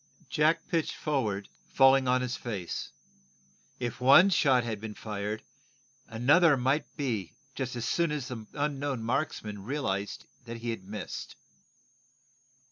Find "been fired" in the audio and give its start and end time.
4.81-5.43